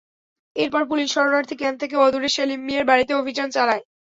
[0.55, 3.83] এরপর পুলিশ শরণার্থী ক্যাম্প থেকে অদূরে সেলিম মিয়ার বাড়িতে অভিযান চালায়।